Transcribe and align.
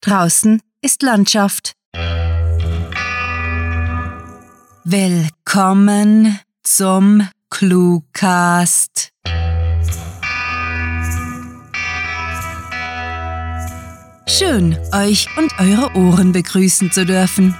Draußen 0.00 0.62
ist 0.80 1.02
Landschaft. 1.02 1.72
Willkommen 4.84 6.38
zum 6.62 7.28
Cluecast. 7.50 9.10
Schön, 14.28 14.78
euch 14.94 15.26
und 15.36 15.58
eure 15.58 15.92
Ohren 15.96 16.30
begrüßen 16.30 16.92
zu 16.92 17.04
dürfen. 17.04 17.56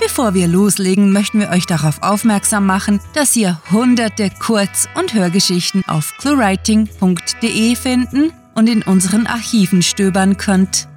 Bevor 0.00 0.34
wir 0.34 0.48
loslegen, 0.48 1.12
möchten 1.12 1.40
wir 1.40 1.48
euch 1.48 1.64
darauf 1.64 2.02
aufmerksam 2.02 2.66
machen, 2.66 3.00
dass 3.14 3.34
ihr 3.36 3.58
hunderte 3.70 4.28
Kurz- 4.38 4.86
und 4.94 5.14
Hörgeschichten 5.14 5.82
auf 5.86 6.14
cluewriting.de 6.18 7.74
finden 7.74 8.32
und 8.54 8.68
in 8.68 8.82
unseren 8.82 9.26
Archiven 9.26 9.80
stöbern 9.80 10.36
könnt. 10.36 10.89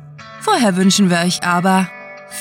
Vorher 0.44 0.75
wünschen 0.75 1.10
wir 1.10 1.20
euch 1.20 1.41
aber 1.41 1.88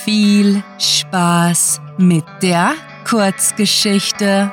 viel 0.04 0.64
Spaß 0.76 1.80
mit 1.98 2.24
der 2.42 2.74
Kurzgeschichte. 3.08 4.52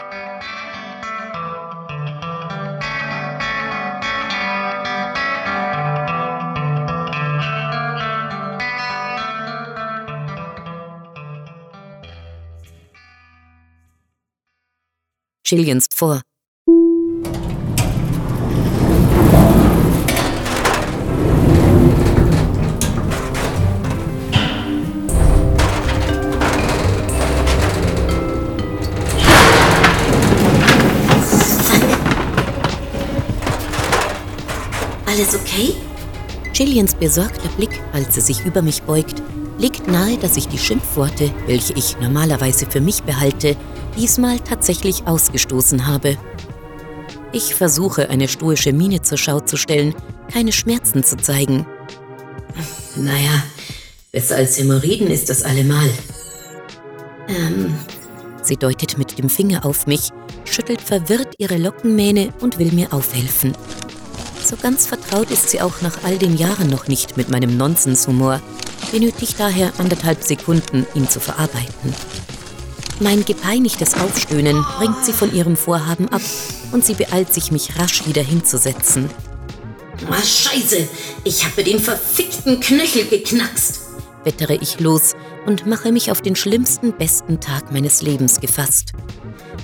Chillians 15.44 15.88
vor. 15.92 16.22
Alles 35.20 35.36
okay? 35.36 35.74
Chillians 36.54 36.96
besorgter 36.96 37.50
Blick, 37.58 37.82
als 37.92 38.16
sie 38.16 38.22
sich 38.22 38.46
über 38.46 38.62
mich 38.62 38.84
beugt, 38.84 39.22
legt 39.58 39.86
nahe, 39.86 40.18
dass 40.18 40.38
ich 40.38 40.48
die 40.48 40.58
Schimpfworte, 40.58 41.34
welche 41.46 41.74
ich 41.74 42.00
normalerweise 42.00 42.66
für 42.66 42.80
mich 42.80 43.04
behalte, 43.04 43.58
diesmal 43.98 44.40
tatsächlich 44.40 45.08
ausgestoßen 45.08 45.88
habe. 45.88 46.18
Ich 47.34 47.54
versuche, 47.54 48.10
eine 48.10 48.30
stoische 48.30 48.72
Miene 48.72 49.02
zur 49.02 49.18
Schau 49.18 49.42
zu 49.42 49.58
stellen, 49.58 49.94
keine 50.32 50.54
Schmerzen 50.54 51.04
zu 51.04 51.18
zeigen. 51.18 51.68
Naja, 52.96 53.44
besser 54.14 54.38
als 54.38 54.58
Hämorrhoiden 54.58 55.12
ist 55.12 55.30
das 55.30 55.44
allemal. 55.44 55.90
Ähm, 57.28 57.76
Sie 58.42 58.56
deutet 58.56 58.98
mit 58.98 59.18
dem 59.18 59.30
Finger 59.30 59.66
auf 59.66 59.86
mich, 59.86 60.12
schüttelt 60.46 60.80
verwirrt 60.80 61.36
ihre 61.40 61.58
Lockenmähne 61.58 62.30
und 62.40 62.58
will 62.58 62.72
mir 62.72 62.94
aufhelfen. 62.94 63.54
So 64.50 64.56
ganz 64.56 64.88
vertraut 64.88 65.30
ist 65.30 65.52
sie 65.52 65.62
auch 65.62 65.82
nach 65.82 66.04
all 66.04 66.18
den 66.18 66.36
Jahren 66.36 66.72
noch 66.72 66.88
nicht 66.88 67.18
mit 67.18 67.30
meinem 67.30 67.56
Nonsenshumor, 67.56 68.42
benötigt 68.92 69.36
daher 69.38 69.72
anderthalb 69.78 70.24
Sekunden, 70.24 70.88
ihn 70.96 71.08
zu 71.08 71.20
verarbeiten. 71.20 71.94
Mein 73.00 73.24
gepeinigtes 73.26 73.94
Aufstöhnen 73.94 74.66
bringt 74.80 75.06
sie 75.06 75.14
von 75.14 75.32
ihrem 75.36 75.56
Vorhaben 75.56 76.10
ab 76.10 76.24
und 76.72 76.84
sie 76.84 76.96
beeilt 76.96 77.32
sich, 77.32 77.52
mich 77.52 77.78
rasch 77.78 78.08
wieder 78.08 78.24
hinzusetzen. 78.24 79.12
ah, 80.10 80.20
scheiße, 80.20 80.90
ich 81.26 81.46
habe 81.46 81.64
den 81.64 81.80
verfickten 81.80 82.60
Knöchel 82.60 83.06
geknackst. 83.06 83.82
wettere 84.24 84.56
ich 84.56 84.80
los 84.80 85.14
und 85.46 85.68
mache 85.68 85.92
mich 85.92 86.10
auf 86.10 86.24
den 86.24 86.36
schlimmsten, 86.36 86.94
besten 86.94 87.40
Tag 87.40 87.72
meines 87.72 88.02
Lebens 88.02 88.40
gefasst. 88.40 88.94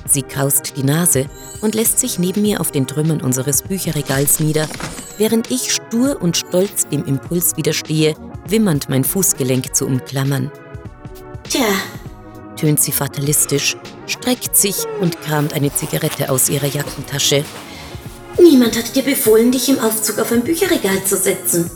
Sie 0.07 0.21
kraust 0.21 0.73
die 0.77 0.83
Nase 0.83 1.25
und 1.61 1.75
lässt 1.75 1.99
sich 1.99 2.19
neben 2.19 2.41
mir 2.41 2.61
auf 2.61 2.71
den 2.71 2.87
Trümmern 2.87 3.21
unseres 3.21 3.61
Bücherregals 3.61 4.39
nieder, 4.39 4.67
während 5.17 5.51
ich 5.51 5.71
stur 5.71 6.21
und 6.21 6.37
stolz 6.37 6.87
dem 6.87 7.05
Impuls 7.05 7.57
widerstehe, 7.57 8.15
wimmernd 8.47 8.89
mein 8.89 9.03
Fußgelenk 9.03 9.75
zu 9.75 9.85
umklammern. 9.85 10.51
Tja, 11.49 11.65
Tönt 12.55 12.79
sie 12.79 12.91
fatalistisch, 12.91 13.75
streckt 14.07 14.55
sich 14.55 14.75
und 15.01 15.19
kramt 15.21 15.53
eine 15.53 15.73
Zigarette 15.73 16.29
aus 16.29 16.49
ihrer 16.49 16.67
Jackentasche. 16.67 17.43
niemand 18.41 18.77
hat 18.77 18.95
dir 18.95 19.03
befohlen, 19.03 19.51
dich 19.51 19.67
im 19.69 19.79
Aufzug 19.79 20.19
auf 20.19 20.31
ein 20.31 20.43
Bücherregal 20.43 21.03
zu 21.03 21.17
setzen. 21.17 21.69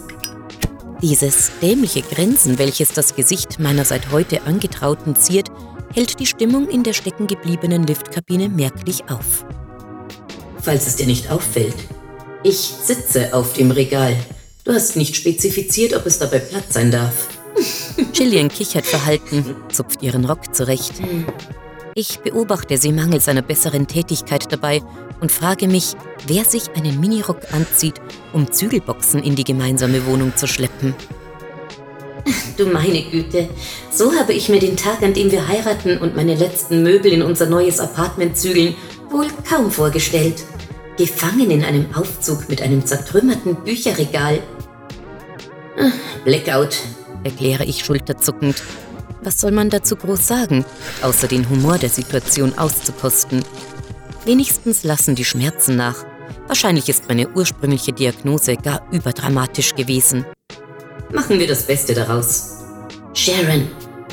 Dieses 1.02 1.52
dämliche 1.62 2.02
Grinsen, 2.02 2.60
welches 2.60 2.92
das 2.94 3.16
Gesicht 3.16 3.60
meiner 3.60 3.86
seit 3.86 4.12
heute 4.12 4.44
Angetrauten 4.44 5.16
ziert, 5.16 5.50
hält 5.94 6.20
die 6.20 6.26
Stimmung 6.26 6.68
in 6.70 6.84
der 6.84 6.94
steckengebliebenen 6.94 7.86
Liftkabine 7.86 8.50
merklich 8.50 9.04
auf. 9.10 9.46
Falls 10.62 10.88
es 10.88 10.96
dir 10.98 11.08
nicht 11.08 11.32
auffällt, 11.32 11.76
ich 12.44 12.58
sitze 12.58 13.34
auf 13.34 13.54
dem 13.54 13.72
Regal. 13.72 14.16
Du 14.64 14.74
hast 14.74 14.96
nicht 14.96 15.16
spezifiziert, 15.16 15.96
ob 15.96 16.06
es 16.06 16.20
dabei 16.20 16.40
Platz 16.40 16.74
sein 16.74 16.92
darf. 16.92 17.28
Gillian 18.14 18.50
kichert 18.50 18.86
verhalten, 18.86 19.56
zupft 19.72 20.02
ihren 20.04 20.26
Rock 20.26 20.54
zurecht. 20.56 20.94
Ich 21.96 22.20
beobachte 22.20 22.78
sie 22.78 22.92
mangels 22.92 23.28
einer 23.28 23.42
besseren 23.42 23.88
Tätigkeit 23.88 24.52
dabei 24.52 24.82
und 25.20 25.32
frage 25.32 25.68
mich, 25.68 25.96
wer 26.28 26.46
sich 26.46 26.70
einen 26.76 27.00
Minirock 27.00 27.52
anzieht, 27.52 27.96
um 28.32 28.52
Zügelboxen 28.52 29.22
in 29.22 29.36
die 29.36 29.44
gemeinsame 29.44 30.06
Wohnung 30.06 30.36
zu 30.36 30.48
schleppen. 30.48 30.94
Du 32.58 32.66
meine 32.66 33.02
Güte, 33.04 33.48
so 33.90 34.14
habe 34.14 34.34
ich 34.34 34.50
mir 34.50 34.60
den 34.60 34.76
Tag, 34.76 35.02
an 35.02 35.14
dem 35.14 35.32
wir 35.32 35.48
heiraten 35.48 35.98
und 35.98 36.16
meine 36.16 36.36
letzten 36.36 36.84
Möbel 36.84 37.14
in 37.14 37.22
unser 37.22 37.46
neues 37.46 37.80
Apartment 37.80 38.38
zügeln, 38.38 38.76
wohl 39.10 39.28
kaum 39.50 39.72
vorgestellt. 39.72 40.44
Gefangen 40.98 41.50
in 41.50 41.64
einem 41.64 41.86
Aufzug 41.96 42.50
mit 42.50 42.62
einem 42.62 42.86
zertrümmerten 42.86 43.56
Bücherregal. 43.64 44.42
Ah, 45.80 45.92
Blackout. 46.26 46.76
erkläre 47.24 47.64
ich 47.64 47.86
schulterzuckend. 47.86 48.62
Was 49.22 49.40
soll 49.40 49.52
man 49.52 49.70
dazu 49.70 49.96
groß 49.96 50.28
sagen, 50.28 50.66
außer 51.02 51.28
den 51.28 51.50
Humor 51.50 51.78
der 51.78 51.90
Situation 51.90 52.58
auszukosten? 52.58 53.44
Wenigstens 54.26 54.84
lassen 54.84 55.16
die 55.16 55.26
Schmerzen 55.26 55.78
nach. 55.78 56.06
Wahrscheinlich 56.48 56.90
ist 56.90 57.08
meine 57.08 57.30
ursprüngliche 57.30 57.94
Diagnose 57.94 58.58
gar 58.58 58.86
überdramatisch 58.92 59.76
gewesen. 59.76 60.26
Machen 61.12 61.40
wir 61.40 61.48
das 61.48 61.64
Beste 61.64 61.94
daraus. 61.94 62.58
Sharon, 63.14 63.68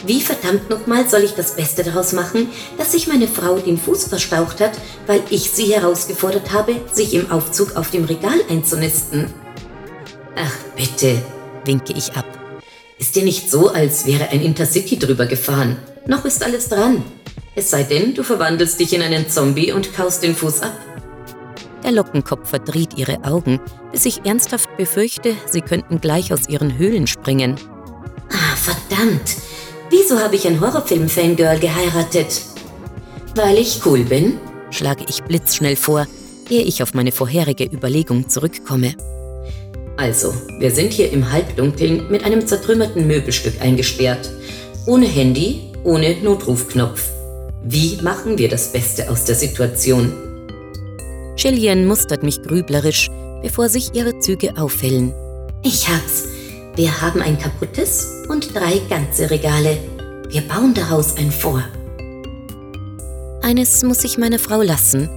wie 0.06 0.20
verdammt 0.20 0.70
nochmal 0.70 1.08
soll 1.08 1.22
ich 1.22 1.34
das 1.34 1.56
Beste 1.56 1.84
daraus 1.84 2.12
machen, 2.12 2.48
dass 2.78 2.92
sich 2.92 3.06
meine 3.06 3.28
Frau 3.28 3.58
den 3.58 3.78
Fuß 3.78 4.04
verstaucht 4.04 4.60
hat, 4.60 4.72
weil 5.06 5.22
ich 5.30 5.50
sie 5.50 5.74
herausgefordert 5.74 6.52
habe, 6.52 6.76
sich 6.92 7.14
im 7.14 7.30
Aufzug 7.30 7.76
auf 7.76 7.90
dem 7.90 8.04
Regal 8.04 8.40
einzunisten? 8.48 9.32
Ach 10.36 10.54
bitte, 10.76 11.22
Winke 11.64 11.92
ich 11.94 12.12
ab. 12.12 12.26
ist 12.98 13.16
dir 13.16 13.24
nicht 13.24 13.50
so, 13.50 13.70
als 13.70 14.06
wäre 14.06 14.28
ein 14.30 14.40
Intercity 14.40 14.98
drüber 14.98 15.26
gefahren. 15.26 15.76
Noch 16.06 16.24
ist 16.24 16.44
alles 16.44 16.68
dran. 16.68 17.02
Es 17.54 17.70
sei 17.70 17.82
denn, 17.82 18.14
du 18.14 18.22
verwandelst 18.22 18.78
dich 18.78 18.92
in 18.92 19.02
einen 19.02 19.28
Zombie 19.28 19.72
und 19.72 19.94
kaust 19.94 20.22
den 20.22 20.36
Fuß 20.36 20.62
ab. 20.62 20.78
Der 21.86 21.92
Lockenkopf 21.92 22.50
verdreht 22.50 22.98
ihre 22.98 23.22
Augen, 23.22 23.60
bis 23.92 24.06
ich 24.06 24.26
ernsthaft 24.26 24.76
befürchte, 24.76 25.36
sie 25.48 25.60
könnten 25.60 26.00
gleich 26.00 26.32
aus 26.32 26.48
ihren 26.48 26.76
Höhlen 26.78 27.06
springen. 27.06 27.54
Ah, 28.28 28.56
verdammt. 28.56 29.36
Wieso 29.88 30.18
habe 30.18 30.34
ich 30.34 30.48
ein 30.48 30.60
Horrorfilm-Fangirl 30.60 31.60
geheiratet? 31.60 32.42
Weil 33.36 33.58
ich 33.58 33.86
cool 33.86 34.00
bin? 34.00 34.38
Schlage 34.72 35.04
ich 35.08 35.22
blitzschnell 35.22 35.76
vor, 35.76 36.08
ehe 36.50 36.62
ich 36.62 36.82
auf 36.82 36.92
meine 36.92 37.12
vorherige 37.12 37.64
Überlegung 37.64 38.28
zurückkomme. 38.28 38.96
Also, 39.96 40.34
wir 40.58 40.72
sind 40.72 40.92
hier 40.92 41.12
im 41.12 41.30
Halbdunkeln 41.30 42.10
mit 42.10 42.24
einem 42.24 42.48
zertrümmerten 42.48 43.06
Möbelstück 43.06 43.60
eingesperrt. 43.60 44.28
Ohne 44.86 45.06
Handy, 45.06 45.70
ohne 45.84 46.16
Notrufknopf. 46.20 47.10
Wie 47.62 48.02
machen 48.02 48.38
wir 48.38 48.48
das 48.48 48.72
Beste 48.72 49.08
aus 49.08 49.24
der 49.24 49.36
Situation? 49.36 50.25
Gillian 51.36 51.86
mustert 51.86 52.22
mich 52.22 52.42
grüblerisch, 52.42 53.10
bevor 53.42 53.68
sich 53.68 53.94
ihre 53.94 54.18
Züge 54.20 54.56
aufhellen. 54.56 55.12
Ich 55.62 55.86
hab's. 55.88 56.24
Wir 56.76 57.00
haben 57.00 57.20
ein 57.20 57.38
kaputtes 57.38 58.06
und 58.28 58.54
drei 58.54 58.80
ganze 58.88 59.30
Regale. 59.30 59.78
Wir 60.28 60.40
bauen 60.42 60.72
daraus 60.74 61.16
ein 61.16 61.30
Vor. 61.30 61.62
Eines 63.42 63.82
muss 63.82 64.02
ich 64.04 64.18
meiner 64.18 64.38
Frau 64.38 64.62
lassen. 64.62 65.08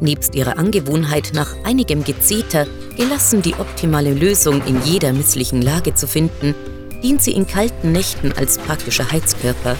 Nebst 0.00 0.34
ihrer 0.34 0.58
Angewohnheit, 0.58 1.30
nach 1.32 1.54
einigem 1.64 2.04
Gezeter 2.04 2.66
gelassen 2.96 3.42
die 3.42 3.54
optimale 3.54 4.12
Lösung 4.12 4.60
in 4.66 4.82
jeder 4.82 5.12
misslichen 5.12 5.62
Lage 5.62 5.94
zu 5.94 6.06
finden, 6.06 6.54
dient 7.02 7.22
sie 7.22 7.32
in 7.32 7.46
kalten 7.46 7.92
Nächten 7.92 8.32
als 8.32 8.58
praktischer 8.58 9.10
Heizkörper. 9.10 9.76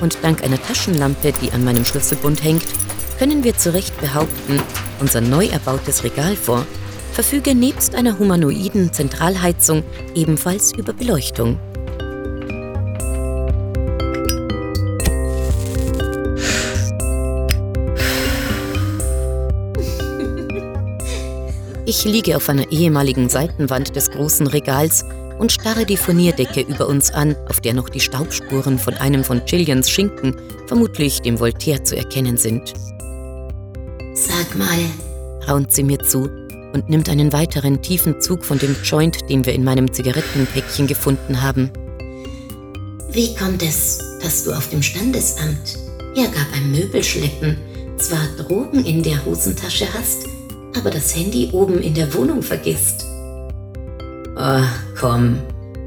Und 0.00 0.18
dank 0.22 0.42
einer 0.42 0.60
Taschenlampe, 0.60 1.32
die 1.42 1.52
an 1.52 1.64
meinem 1.64 1.84
Schlüsselbund 1.84 2.42
hängt, 2.42 2.64
können 3.18 3.44
wir 3.44 3.56
zu 3.56 3.72
Recht 3.72 3.98
behaupten, 4.00 4.60
unser 5.00 5.20
neu 5.20 5.46
erbautes 5.46 6.04
Regalfort 6.04 6.66
verfüge 7.12 7.54
nebst 7.54 7.94
einer 7.94 8.18
humanoiden 8.18 8.92
Zentralheizung 8.92 9.82
ebenfalls 10.14 10.72
über 10.72 10.92
Beleuchtung. 10.92 11.58
Ich 21.88 22.04
liege 22.04 22.36
auf 22.36 22.48
einer 22.48 22.70
ehemaligen 22.70 23.28
Seitenwand 23.28 23.96
des 23.96 24.10
großen 24.10 24.48
Regals 24.48 25.04
und 25.38 25.52
starre 25.52 25.84
die 25.84 25.96
Furnierdecke 25.96 26.62
über 26.62 26.88
uns 26.88 27.10
an, 27.12 27.36
auf 27.48 27.60
der 27.60 27.74
noch 27.74 27.88
die 27.88 28.00
Staubspuren 28.00 28.78
von 28.78 28.94
einem 28.94 29.24
von 29.24 29.42
Gillians 29.44 29.90
Schinken, 29.90 30.36
vermutlich 30.66 31.20
dem 31.20 31.38
Voltaire, 31.38 31.84
zu 31.84 31.96
erkennen 31.96 32.36
sind. 32.36 32.72
Sag 34.14 34.56
mal, 34.56 34.78
raunt 35.46 35.72
sie 35.72 35.82
mir 35.82 35.98
zu 35.98 36.28
und 36.72 36.88
nimmt 36.88 37.08
einen 37.08 37.32
weiteren 37.32 37.82
tiefen 37.82 38.20
Zug 38.20 38.44
von 38.44 38.58
dem 38.58 38.76
Joint, 38.82 39.28
den 39.28 39.44
wir 39.44 39.54
in 39.54 39.64
meinem 39.64 39.92
Zigarettenpäckchen 39.92 40.86
gefunden 40.86 41.42
haben. 41.42 41.70
Wie 43.10 43.34
kommt 43.34 43.62
es, 43.62 43.98
dass 44.22 44.44
du 44.44 44.52
auf 44.52 44.68
dem 44.70 44.82
Standesamt, 44.82 45.78
ja 46.14 46.24
gar 46.24 46.46
beim 46.52 46.70
Möbelschleppen, 46.72 47.56
zwar 47.96 48.26
Drogen 48.36 48.84
in 48.84 49.02
der 49.02 49.24
Hosentasche 49.24 49.86
hast, 49.94 50.26
aber 50.76 50.90
das 50.90 51.16
Handy 51.16 51.50
oben 51.52 51.80
in 51.80 51.94
der 51.94 52.12
Wohnung 52.12 52.42
vergisst? 52.42 53.06
Oh, 54.38 54.60
komm, 55.00 55.38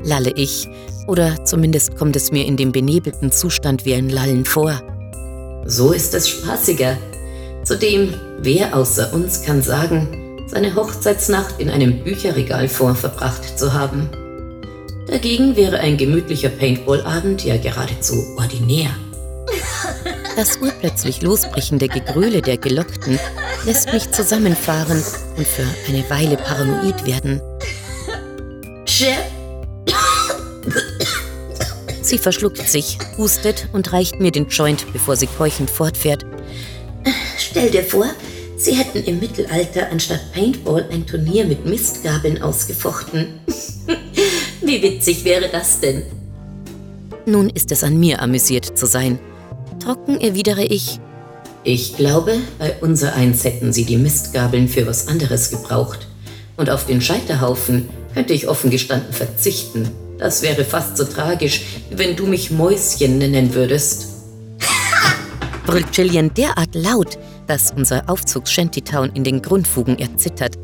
lalle 0.03 0.31
ich, 0.31 0.67
oder 1.07 1.45
zumindest 1.45 1.95
kommt 1.95 2.15
es 2.15 2.31
mir 2.31 2.45
in 2.45 2.57
dem 2.57 2.71
benebelten 2.71 3.31
Zustand 3.31 3.85
wie 3.85 3.93
ein 3.93 4.09
Lallen 4.09 4.43
vor. 4.43 4.81
So 5.65 5.91
ist 5.91 6.15
es 6.15 6.29
spaßiger. 6.29 6.97
Zudem, 7.63 8.13
wer 8.39 8.75
außer 8.75 9.13
uns 9.13 9.43
kann 9.43 9.61
sagen, 9.61 10.47
seine 10.47 10.73
Hochzeitsnacht 10.73 11.59
in 11.59 11.69
einem 11.69 12.03
Bücherregal 12.03 12.67
vorverbracht 12.67 13.59
zu 13.59 13.73
haben? 13.73 14.09
Dagegen 15.07 15.55
wäre 15.55 15.79
ein 15.79 15.97
gemütlicher 15.97 16.49
Paintball-Abend 16.49 17.43
ja 17.43 17.57
geradezu 17.57 18.15
ordinär. 18.37 18.89
Das 20.35 20.57
urplötzlich 20.57 21.21
losbrechende 21.21 21.87
Gegröle 21.87 22.41
der 22.41 22.57
Gelockten 22.57 23.19
lässt 23.65 23.93
mich 23.93 24.09
zusammenfahren 24.11 25.03
und 25.37 25.47
für 25.47 25.65
eine 25.87 26.09
Weile 26.09 26.37
paranoid 26.37 27.05
werden. 27.05 27.41
Sie 32.01 32.17
verschluckt 32.17 32.67
sich, 32.67 32.97
hustet 33.17 33.69
und 33.71 33.93
reicht 33.93 34.19
mir 34.19 34.31
den 34.31 34.47
Joint, 34.47 34.91
bevor 34.91 35.15
sie 35.15 35.27
keuchend 35.27 35.69
fortfährt. 35.69 36.25
Stell 37.37 37.69
dir 37.69 37.83
vor, 37.83 38.07
sie 38.57 38.73
hätten 38.73 39.03
im 39.03 39.19
Mittelalter 39.19 39.91
anstatt 39.91 40.33
Paintball 40.33 40.85
ein 40.91 41.05
Turnier 41.05 41.45
mit 41.45 41.65
Mistgabeln 41.65 42.41
ausgefochten. 42.41 43.39
Wie 44.61 44.81
witzig 44.81 45.23
wäre 45.23 45.49
das 45.49 45.79
denn? 45.79 46.03
Nun 47.25 47.49
ist 47.49 47.71
es 47.71 47.83
an 47.83 47.99
mir 47.99 48.21
amüsiert 48.21 48.77
zu 48.77 48.85
sein. 48.85 49.19
Trocken 49.79 50.19
erwidere 50.19 50.63
ich. 50.63 50.99
Ich 51.63 51.95
glaube, 51.95 52.37
bei 52.57 52.75
unser 52.81 53.13
eins 53.13 53.43
hätten 53.43 53.71
sie 53.71 53.85
die 53.85 53.97
Mistgabeln 53.97 54.67
für 54.67 54.87
was 54.87 55.07
anderes 55.07 55.51
gebraucht. 55.51 56.07
Und 56.57 56.69
auf 56.69 56.85
den 56.85 57.01
Scheiterhaufen 57.01 57.87
könnte 58.13 58.33
ich 58.33 58.47
offen 58.47 58.69
gestanden 58.69 59.13
verzichten. 59.13 59.89
Das 60.17 60.41
wäre 60.41 60.65
fast 60.65 60.97
so 60.97 61.05
tragisch, 61.05 61.61
wie 61.89 61.97
wenn 61.97 62.15
du 62.15 62.25
mich 62.25 62.51
Mäuschen 62.51 63.17
nennen 63.17 63.53
würdest. 63.53 64.07
brüllt 65.65 65.95
Jillian 65.95 66.33
derart 66.33 66.75
laut, 66.75 67.17
dass 67.47 67.71
unser 67.71 68.09
Aufzug 68.09 68.47
Shantytown 68.47 69.11
in 69.13 69.23
den 69.23 69.41
Grundfugen 69.41 69.97
erzittert. 69.97 70.57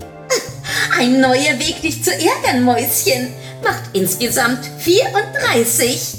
Ein 1.00 1.22
neuer 1.22 1.60
Weg, 1.60 1.82
dich 1.82 2.04
zu 2.04 2.12
ärgern, 2.12 2.64
Mäuschen. 2.64 3.30
Macht 3.64 3.84
insgesamt 3.94 4.60
34. 4.80 6.16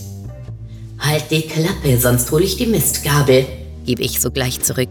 Halt 0.98 1.24
die 1.30 1.42
Klappe, 1.42 1.98
sonst 1.98 2.30
hole 2.30 2.44
ich 2.44 2.56
die 2.56 2.66
Mistgabel, 2.66 3.46
gebe 3.84 4.02
ich 4.02 4.20
sogleich 4.20 4.62
zurück. 4.62 4.88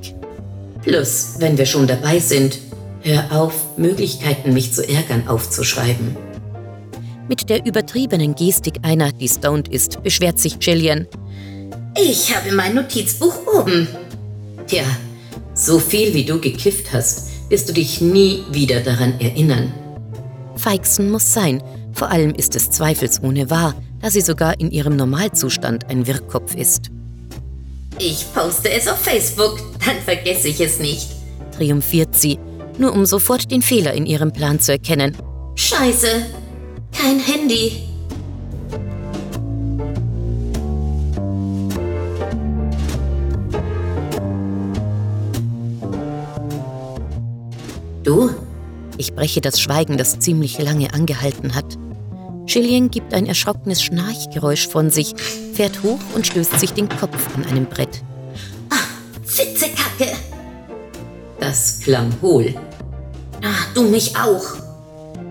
Plus, 0.84 1.36
wenn 1.40 1.58
wir 1.58 1.66
schon 1.66 1.88
dabei 1.88 2.20
sind, 2.20 2.60
hör 3.02 3.32
auf, 3.32 3.54
Möglichkeiten, 3.78 4.54
mich 4.54 4.74
zu 4.74 4.88
ärgern, 4.88 5.28
aufzuschreiben. 5.28 6.16
Mit 7.28 7.50
der 7.50 7.66
übertriebenen 7.66 8.36
Gestik 8.36 8.80
einer, 8.84 9.12
die 9.12 9.28
stoned 9.28 9.68
ist, 9.68 10.04
beschwert 10.04 10.40
sich 10.40 10.58
Jillian. 10.62 11.08
Ich 11.98 12.36
habe 12.36 12.52
mein 12.52 12.76
Notizbuch 12.76 13.36
oben. 13.48 13.88
Tja, 14.68 14.84
so 15.54 15.80
viel 15.80 16.14
wie 16.14 16.26
du 16.26 16.40
gekifft 16.40 16.92
hast, 16.94 17.30
wirst 17.50 17.70
du 17.70 17.74
dich 17.74 18.02
nie 18.02 18.44
wieder 18.52 18.82
daran 18.82 19.20
erinnern. 19.20 19.74
Feixen 20.56 21.10
muss 21.10 21.34
sein, 21.34 21.64
vor 21.94 22.12
allem 22.12 22.34
ist 22.36 22.56
es 22.56 22.70
zweifelsohne 22.70 23.50
wahr, 23.50 23.74
da 24.02 24.10
sie 24.10 24.22
sogar 24.22 24.60
in 24.60 24.72
ihrem 24.72 24.96
Normalzustand 24.96 25.90
ein 25.90 26.06
Wirrkopf 26.06 26.56
ist. 26.56 26.92
Ich 27.98 28.26
poste 28.34 28.70
es 28.72 28.88
auf 28.88 29.00
Facebook, 29.00 29.58
dann 29.86 29.96
vergesse 30.04 30.50
ich 30.50 30.60
es 30.60 30.80
nicht, 30.80 31.08
triumphiert 31.56 32.14
sie, 32.16 32.38
nur 32.78 32.94
um 32.94 33.06
sofort 33.06 33.50
den 33.52 33.62
Fehler 33.62 33.94
in 33.94 34.06
ihrem 34.06 34.34
Plan 34.34 34.60
zu 34.60 34.74
erkennen. 34.74 35.16
Scheiße, 35.56 36.26
kein 36.98 37.20
Handy. 37.20 37.84
Du? 48.04 48.30
Ich 48.98 49.14
breche 49.14 49.42
das 49.42 49.60
Schweigen, 49.60 49.98
das 49.98 50.20
ziemlich 50.20 50.58
lange 50.60 50.94
angehalten 50.94 51.56
hat. 51.56 51.78
Gillian 52.46 52.92
gibt 52.92 53.14
ein 53.14 53.26
erschrockenes 53.26 53.84
Schnarchgeräusch 53.84 54.68
von 54.68 54.92
sich, 54.92 55.16
fährt 55.54 55.82
hoch 55.84 56.00
und 56.14 56.28
stößt 56.28 56.60
sich 56.60 56.72
den 56.74 56.88
Kopf 56.88 57.36
an 57.36 57.46
einem 57.46 57.66
Brett. 57.66 58.04
Ah, 58.70 58.76
Fitzekacke! 59.24 60.16
Das 61.40 61.80
klang 61.82 62.14
hohl. 62.22 62.54
Ah, 63.44 63.66
du 63.74 63.84
mich 63.84 64.16
auch. 64.16 64.65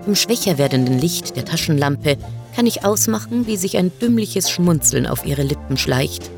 Im 0.07 0.15
schwächer 0.15 0.59
werdenden 0.59 0.99
Licht 0.99 1.37
der 1.37 1.45
Taschenlampe 1.45 2.19
kann 2.55 2.67
ich 2.67 2.85
ausmachen, 2.85 3.47
wie 3.47 3.57
sich 3.57 3.77
ein 3.77 3.91
dümmliches 4.01 4.51
Schmunzeln 4.51 5.07
auf 5.07 5.25
ihre 5.25 5.43
Lippen 5.43 5.77
schleicht. 5.77 6.31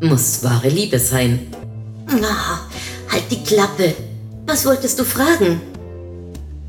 Muss 0.00 0.44
wahre 0.44 0.68
Liebe 0.68 0.98
sein. 0.98 1.46
Na, 2.06 2.60
halt 3.10 3.24
die 3.30 3.42
Klappe. 3.42 3.94
Was 4.46 4.66
wolltest 4.66 4.98
du 4.98 5.04
fragen? 5.04 5.60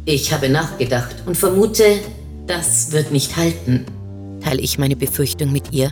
Ich 0.05 0.31
habe 0.31 0.47
nachgedacht 0.47 1.15
und 1.25 1.35
vermute, 1.35 1.99
das 2.47 2.93
wird 2.93 3.11
nicht 3.11 3.35
halten. 3.35 3.85
Teile 4.41 4.61
ich 4.61 4.79
meine 4.79 4.95
Befürchtung 4.95 5.51
mit 5.51 5.73
ihr. 5.73 5.91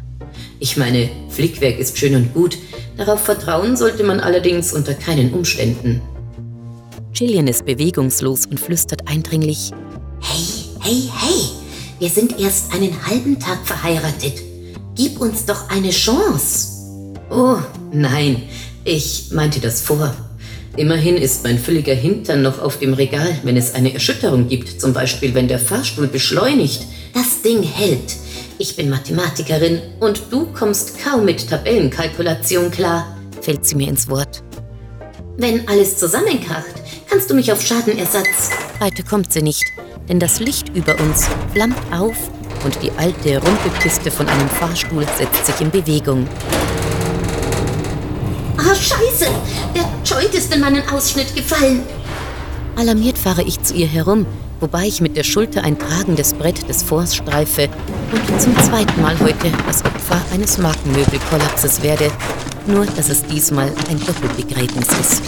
Ich 0.59 0.77
meine, 0.77 1.09
Flickwerk 1.29 1.77
ist 1.77 1.97
schön 1.97 2.15
und 2.15 2.33
gut. 2.33 2.57
Darauf 2.95 3.19
vertrauen 3.19 3.75
sollte 3.75 4.03
man 4.03 4.21
allerdings 4.21 4.71
unter 4.71 4.93
keinen 4.93 5.33
Umständen. 5.33 6.01
Gillian 7.13 7.47
ist 7.47 7.65
bewegungslos 7.65 8.45
und 8.45 8.59
flüstert 8.59 9.07
eindringlich. 9.07 9.71
Hey, 10.87 11.09
hey, 11.19 11.49
wir 11.97 12.09
sind 12.09 12.39
erst 12.39 12.71
einen 12.71 13.07
halben 13.07 13.39
Tag 13.39 13.65
verheiratet. 13.65 14.33
Gib 14.93 15.19
uns 15.19 15.43
doch 15.43 15.67
eine 15.71 15.89
Chance. 15.89 17.15
Oh, 17.31 17.57
nein, 17.91 18.43
ich 18.83 19.31
meinte 19.31 19.59
das 19.59 19.81
vor. 19.81 20.13
Immerhin 20.77 21.17
ist 21.17 21.43
mein 21.43 21.57
fülliger 21.57 21.95
Hintern 21.95 22.43
noch 22.43 22.61
auf 22.61 22.77
dem 22.77 22.93
Regal, 22.93 23.35
wenn 23.41 23.57
es 23.57 23.73
eine 23.73 23.95
Erschütterung 23.95 24.47
gibt, 24.47 24.79
zum 24.79 24.93
Beispiel 24.93 25.33
wenn 25.33 25.47
der 25.47 25.57
Fahrstuhl 25.57 26.05
beschleunigt. 26.05 26.85
Das 27.15 27.41
Ding 27.41 27.63
hält. 27.63 28.15
Ich 28.59 28.75
bin 28.75 28.91
Mathematikerin 28.91 29.81
und 30.01 30.21
du 30.29 30.45
kommst 30.53 31.03
kaum 31.03 31.25
mit 31.25 31.49
Tabellenkalkulation 31.49 32.69
klar, 32.69 33.17
fällt 33.41 33.65
sie 33.65 33.73
mir 33.73 33.87
ins 33.87 34.07
Wort. 34.07 34.43
Wenn 35.35 35.67
alles 35.67 35.97
zusammenkracht, 35.97 36.75
kannst 37.09 37.27
du 37.31 37.33
mich 37.33 37.51
auf 37.51 37.65
Schadenersatz. 37.65 38.51
Weiter 38.79 39.01
kommt 39.01 39.33
sie 39.33 39.41
nicht 39.41 39.65
denn 40.09 40.19
das 40.19 40.39
Licht 40.39 40.69
über 40.75 40.99
uns 40.99 41.27
flammt 41.53 41.77
auf 41.91 42.15
und 42.63 42.77
die 42.81 42.91
alte 42.97 43.41
Rumpelkiste 43.41 44.11
von 44.11 44.27
einem 44.27 44.49
Fahrstuhl 44.49 45.05
setzt 45.17 45.45
sich 45.45 45.61
in 45.61 45.71
Bewegung. 45.71 46.27
Ah, 48.57 48.73
scheiße! 48.73 49.27
Der 49.75 49.83
Joint 50.03 50.33
ist 50.33 50.53
in 50.53 50.61
meinen 50.61 50.87
Ausschnitt 50.89 51.35
gefallen. 51.35 51.83
Alarmiert 52.75 53.17
fahre 53.17 53.43
ich 53.43 53.61
zu 53.61 53.73
ihr 53.73 53.87
herum, 53.87 54.25
wobei 54.59 54.85
ich 54.85 55.01
mit 55.01 55.15
der 55.15 55.23
Schulter 55.23 55.63
ein 55.63 55.77
tragendes 55.77 56.33
Brett 56.33 56.67
des 56.67 56.83
Forts 56.83 57.15
streife 57.15 57.69
und 58.11 58.41
zum 58.41 58.57
zweiten 58.59 59.01
Mal 59.01 59.17
heute 59.19 59.51
das 59.65 59.83
Opfer 59.85 60.21
eines 60.33 60.57
Markenmöbelkollapses 60.57 61.81
werde, 61.83 62.11
nur 62.67 62.85
dass 62.85 63.09
es 63.09 63.23
diesmal 63.23 63.71
ein 63.89 63.99
Doppelbegräbnis 63.99 64.87
ist. 64.99 65.21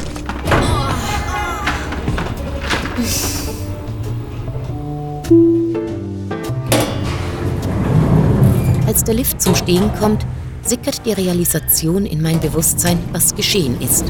Als 8.97 9.03
der 9.03 9.13
Lift 9.13 9.39
zum 9.39 9.53
Stehen 9.53 9.91
kommt, 9.99 10.25
sickert 10.63 11.05
die 11.05 11.11
Realisation 11.11 12.07
in 12.07 12.19
mein 12.19 12.39
Bewusstsein, 12.39 12.97
was 13.11 13.35
geschehen 13.35 13.79
ist. 13.79 14.05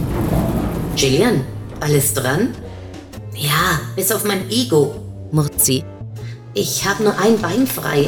Gillian, 0.96 1.42
alles 1.82 2.14
dran? 2.14 2.56
Ja, 3.36 3.82
bis 3.98 4.14
auf 4.14 4.24
mein 4.24 4.50
Ego, 4.50 4.96
murrt 5.34 5.62
sie. 5.62 5.84
Ich 6.54 6.88
habe 6.88 7.04
nur 7.04 7.20
ein 7.20 7.38
Bein 7.38 7.68
frei. 7.68 8.08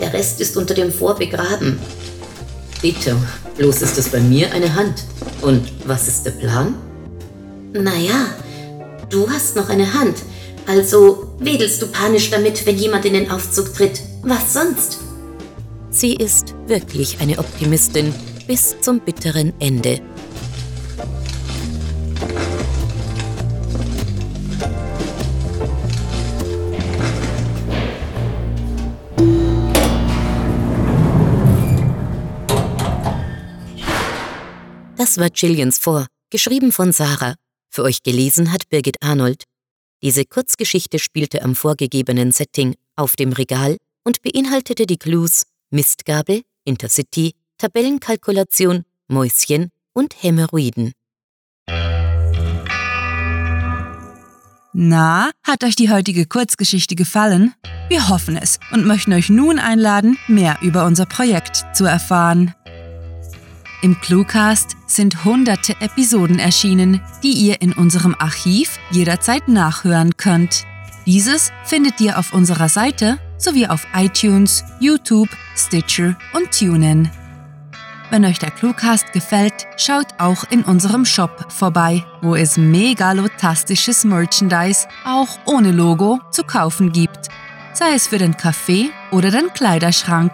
Der 0.00 0.12
Rest 0.12 0.38
ist 0.42 0.58
unter 0.58 0.74
dem 0.74 0.92
Vor 0.92 1.14
begraben. 1.14 1.78
Bitte, 2.82 3.16
bloß 3.56 3.80
ist 3.80 3.96
es 3.96 4.10
bei 4.10 4.20
mir 4.20 4.52
eine 4.52 4.74
Hand. 4.74 5.04
Und 5.40 5.66
was 5.86 6.08
ist 6.08 6.26
der 6.26 6.32
Plan? 6.32 6.74
Naja, 7.72 8.26
du 9.08 9.30
hast 9.30 9.56
noch 9.56 9.70
eine 9.70 9.94
Hand, 9.94 10.18
Also 10.66 11.32
wedelst 11.38 11.80
du 11.80 11.86
panisch 11.86 12.28
damit, 12.28 12.66
wenn 12.66 12.76
jemand 12.76 13.06
in 13.06 13.14
den 13.14 13.30
Aufzug 13.30 13.72
tritt. 13.72 14.02
Was 14.22 14.52
sonst? 14.52 15.07
Sie 16.00 16.14
ist 16.14 16.54
wirklich 16.68 17.20
eine 17.20 17.40
Optimistin 17.40 18.14
bis 18.46 18.80
zum 18.80 19.00
bitteren 19.00 19.52
Ende. 19.58 20.00
Das 34.96 35.18
war 35.18 35.30
Chillians 35.30 35.80
vor, 35.80 36.06
geschrieben 36.30 36.70
von 36.70 36.92
Sarah. 36.92 37.34
Für 37.70 37.82
euch 37.82 38.04
gelesen 38.04 38.52
hat 38.52 38.68
Birgit 38.68 38.98
Arnold. 39.00 39.42
Diese 40.04 40.24
Kurzgeschichte 40.24 41.00
spielte 41.00 41.42
am 41.42 41.56
vorgegebenen 41.56 42.30
Setting 42.30 42.76
auf 42.94 43.16
dem 43.16 43.32
Regal 43.32 43.78
und 44.04 44.22
beinhaltete 44.22 44.86
die 44.86 44.98
Clues 44.98 45.42
Mistgabel, 45.70 46.42
Intercity, 46.64 47.34
Tabellenkalkulation, 47.58 48.84
Mäuschen 49.08 49.70
und 49.92 50.14
Hämorrhoiden. 50.22 50.92
Na, 54.72 55.30
hat 55.42 55.64
euch 55.64 55.76
die 55.76 55.90
heutige 55.90 56.26
Kurzgeschichte 56.26 56.94
gefallen? 56.94 57.54
Wir 57.88 58.08
hoffen 58.08 58.36
es 58.36 58.60
und 58.70 58.86
möchten 58.86 59.12
euch 59.12 59.28
nun 59.28 59.58
einladen, 59.58 60.18
mehr 60.28 60.58
über 60.60 60.84
unser 60.84 61.06
Projekt 61.06 61.64
zu 61.74 61.84
erfahren. 61.84 62.54
Im 63.80 64.00
Cluecast 64.00 64.76
sind 64.86 65.24
hunderte 65.24 65.74
Episoden 65.80 66.38
erschienen, 66.38 67.00
die 67.22 67.32
ihr 67.32 67.60
in 67.60 67.72
unserem 67.72 68.14
Archiv 68.18 68.78
jederzeit 68.90 69.48
nachhören 69.48 70.16
könnt. 70.16 70.64
Dieses 71.06 71.50
findet 71.64 72.00
ihr 72.00 72.18
auf 72.18 72.32
unserer 72.32 72.68
Seite 72.68 73.18
sowie 73.38 73.66
auf 73.66 73.86
iTunes, 73.94 74.64
YouTube, 74.80 75.28
Stitcher 75.56 76.16
und 76.34 76.50
TuneIn. 76.50 77.10
Wenn 78.10 78.24
euch 78.24 78.38
der 78.38 78.50
Cluecast 78.50 79.12
gefällt, 79.12 79.66
schaut 79.76 80.06
auch 80.18 80.44
in 80.50 80.62
unserem 80.62 81.04
Shop 81.04 81.52
vorbei, 81.52 82.04
wo 82.22 82.34
es 82.34 82.56
megalotastisches 82.56 84.04
Merchandise 84.04 84.88
auch 85.04 85.28
ohne 85.44 85.72
Logo 85.72 86.18
zu 86.30 86.42
kaufen 86.42 86.90
gibt, 86.90 87.28
sei 87.74 87.92
es 87.94 88.06
für 88.06 88.18
den 88.18 88.36
Kaffee 88.36 88.90
oder 89.10 89.30
den 89.30 89.52
Kleiderschrank. 89.52 90.32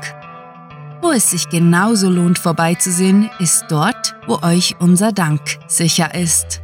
Wo 1.03 1.11
es 1.11 1.31
sich 1.31 1.49
genauso 1.49 2.09
lohnt 2.09 2.39
vorbeizusehen, 2.39 3.29
ist 3.41 3.65
dort, 3.69 4.15
wo 4.27 4.41
euch 4.43 4.77
unser 4.79 5.13
Dank 5.13 5.59
sicher 5.67 6.15
ist. 6.15 6.64